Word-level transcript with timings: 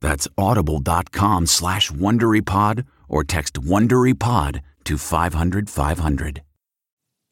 That's 0.00 0.28
audible.com 0.36 1.46
slash 1.46 1.90
WonderyPod 1.90 2.86
or 3.08 3.24
text 3.24 3.54
WonderyPod 3.54 4.60
to 4.84 4.98
500 4.98 5.70
500. 5.70 6.42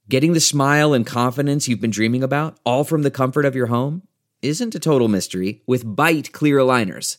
Getting 0.08 0.34
the 0.34 0.40
smile 0.40 0.92
and 0.92 1.06
confidence 1.06 1.66
you've 1.66 1.80
been 1.80 1.90
dreaming 1.90 2.22
about, 2.22 2.58
all 2.64 2.84
from 2.84 3.02
the 3.02 3.10
comfort 3.10 3.46
of 3.46 3.54
your 3.54 3.68
home, 3.68 4.02
isn't 4.42 4.74
a 4.74 4.78
total 4.78 5.08
mystery 5.08 5.62
with 5.66 5.96
Byte 5.96 6.32
clear 6.32 6.58
aligners. 6.58 7.16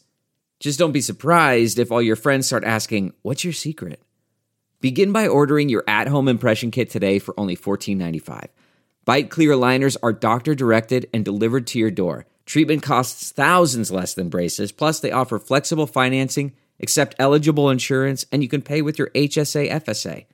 Just 0.59 0.77
don't 0.77 0.91
be 0.91 1.01
surprised 1.01 1.79
if 1.79 1.91
all 1.91 2.01
your 2.01 2.15
friends 2.15 2.45
start 2.45 2.63
asking, 2.63 3.13
What's 3.23 3.43
your 3.43 3.53
secret? 3.53 4.01
Begin 4.81 5.11
by 5.11 5.27
ordering 5.27 5.67
your 5.67 5.83
at 5.87 6.07
home 6.07 6.27
impression 6.27 6.69
kit 6.69 6.91
today 6.91 7.17
for 7.17 7.33
only 7.39 7.57
$14.95. 7.57 8.49
Byte 9.07 9.29
clear 9.29 9.51
aligners 9.51 9.97
are 10.03 10.13
doctor 10.13 10.53
directed 10.53 11.09
and 11.13 11.25
delivered 11.25 11.65
to 11.67 11.79
your 11.79 11.91
door. 11.91 12.27
Treatment 12.45 12.83
costs 12.83 13.31
thousands 13.31 13.91
less 13.91 14.13
than 14.13 14.29
braces, 14.29 14.71
plus, 14.71 14.99
they 14.99 15.11
offer 15.11 15.39
flexible 15.39 15.87
financing, 15.87 16.53
accept 16.79 17.15
eligible 17.17 17.69
insurance, 17.69 18.25
and 18.31 18.43
you 18.43 18.49
can 18.49 18.61
pay 18.61 18.81
with 18.81 18.99
your 18.99 19.09
HSA 19.09 19.69
FSA. 19.71 20.25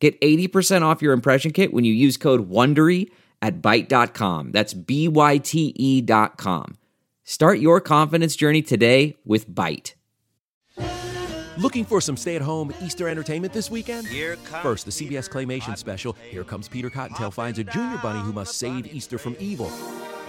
Get 0.00 0.20
80% 0.20 0.82
off 0.82 1.02
your 1.02 1.12
impression 1.12 1.52
kit 1.52 1.72
when 1.72 1.84
you 1.84 1.92
use 1.92 2.16
code 2.16 2.50
WONDERY 2.50 3.10
at 3.42 3.60
Byte.com. 3.62 4.52
That's 4.52 4.74
B-Y-T-E 4.74 6.00
dot 6.02 6.36
com. 6.36 6.76
Start 7.24 7.58
your 7.58 7.80
confidence 7.80 8.36
journey 8.36 8.62
today 8.62 9.16
with 9.24 9.50
Byte. 9.50 9.94
Looking 11.58 11.84
for 11.84 12.00
some 12.00 12.16
stay-at-home 12.16 12.72
Easter 12.80 13.08
entertainment 13.08 13.52
this 13.52 13.68
weekend? 13.68 14.06
First, 14.62 14.84
the 14.84 14.92
CBS 14.92 15.28
Claymation 15.28 15.76
special, 15.76 16.16
Here 16.30 16.44
Comes 16.44 16.68
Peter 16.68 16.88
Cottontail 16.88 17.32
finds 17.32 17.58
a 17.58 17.64
junior 17.64 17.98
bunny 17.98 18.20
who 18.20 18.32
must 18.32 18.56
save 18.56 18.94
Easter 18.94 19.18
from 19.18 19.36
evil. 19.40 19.70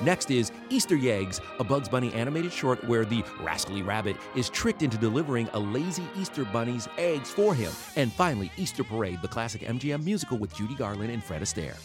Next 0.01 0.31
is 0.31 0.51
Easter 0.69 0.95
Yeggs, 0.95 1.41
a 1.59 1.63
Bugs 1.63 1.89
Bunny 1.89 2.13
animated 2.13 2.53
short 2.53 2.81
where 2.85 3.03
the 3.03 3.23
rascally 3.41 3.81
rabbit 3.81 4.15
is 4.33 4.49
tricked 4.49 4.81
into 4.81 4.97
delivering 4.97 5.49
a 5.51 5.59
lazy 5.59 6.05
Easter 6.17 6.45
bunny's 6.45 6.87
eggs 6.97 7.29
for 7.29 7.53
him. 7.53 7.71
And 7.97 8.11
finally, 8.13 8.49
Easter 8.55 8.83
Parade, 8.83 9.21
the 9.21 9.27
classic 9.27 9.61
MGM 9.61 10.05
musical 10.05 10.37
with 10.37 10.55
Judy 10.55 10.75
Garland 10.75 11.11
and 11.11 11.21
Fred 11.21 11.41
Astaire. 11.41 11.75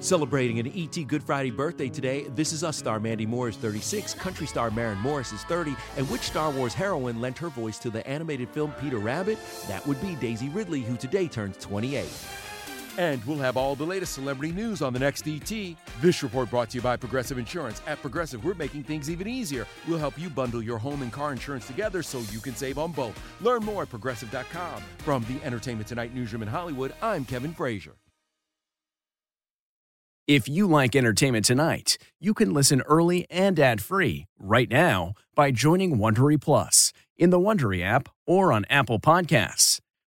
Celebrating 0.00 0.58
an 0.58 0.66
ET 0.74 1.06
Good 1.06 1.22
Friday 1.22 1.52
birthday 1.52 1.88
today, 1.88 2.26
This 2.34 2.52
Is 2.52 2.64
Us 2.64 2.76
star 2.76 2.98
Mandy 2.98 3.24
Moore 3.24 3.48
is 3.48 3.56
36, 3.56 4.14
country 4.14 4.48
star 4.48 4.72
Maren 4.72 4.98
Morris 4.98 5.32
is 5.32 5.44
30, 5.44 5.76
and 5.96 6.10
which 6.10 6.22
Star 6.22 6.50
Wars 6.50 6.74
heroine 6.74 7.20
lent 7.20 7.38
her 7.38 7.50
voice 7.50 7.78
to 7.78 7.88
the 7.88 8.04
animated 8.04 8.48
film 8.48 8.72
Peter 8.80 8.98
Rabbit? 8.98 9.38
That 9.68 9.86
would 9.86 10.00
be 10.00 10.16
Daisy 10.16 10.48
Ridley, 10.48 10.80
who 10.80 10.96
today 10.96 11.28
turns 11.28 11.56
28. 11.58 12.08
And 12.98 13.24
we'll 13.24 13.38
have 13.38 13.56
all 13.56 13.74
the 13.74 13.84
latest 13.84 14.12
celebrity 14.12 14.52
news 14.52 14.82
on 14.82 14.92
the 14.92 14.98
next 14.98 15.26
ET. 15.26 15.76
This 16.00 16.22
report 16.22 16.50
brought 16.50 16.70
to 16.70 16.78
you 16.78 16.82
by 16.82 16.96
Progressive 16.96 17.38
Insurance. 17.38 17.80
At 17.86 18.00
Progressive, 18.00 18.44
we're 18.44 18.54
making 18.54 18.82
things 18.84 19.08
even 19.08 19.26
easier. 19.26 19.66
We'll 19.88 19.98
help 19.98 20.18
you 20.18 20.28
bundle 20.28 20.62
your 20.62 20.78
home 20.78 21.02
and 21.02 21.12
car 21.12 21.32
insurance 21.32 21.66
together 21.66 22.02
so 22.02 22.20
you 22.30 22.40
can 22.40 22.54
save 22.54 22.78
on 22.78 22.92
both. 22.92 23.18
Learn 23.40 23.64
more 23.64 23.82
at 23.82 23.90
progressive.com. 23.90 24.82
From 24.98 25.24
the 25.24 25.44
Entertainment 25.44 25.88
Tonight 25.88 26.14
newsroom 26.14 26.42
in 26.42 26.48
Hollywood, 26.48 26.92
I'm 27.02 27.24
Kevin 27.24 27.54
Frazier. 27.54 27.94
If 30.28 30.48
you 30.48 30.68
like 30.68 30.94
Entertainment 30.94 31.44
Tonight, 31.44 31.98
you 32.20 32.32
can 32.32 32.54
listen 32.54 32.80
early 32.82 33.26
and 33.28 33.58
ad-free 33.58 34.26
right 34.38 34.70
now 34.70 35.14
by 35.34 35.50
joining 35.50 35.98
Wondery 35.98 36.40
Plus 36.40 36.92
in 37.18 37.30
the 37.30 37.40
Wondery 37.40 37.82
app 37.82 38.08
or 38.24 38.52
on 38.52 38.64
Apple 38.70 39.00
Podcasts. 39.00 39.81